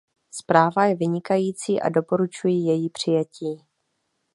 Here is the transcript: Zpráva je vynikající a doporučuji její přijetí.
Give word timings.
Zpráva 0.31 0.85
je 0.85 0.95
vynikající 0.95 1.81
a 1.81 1.89
doporučuji 1.89 2.53
její 2.53 2.89
přijetí. 2.89 3.65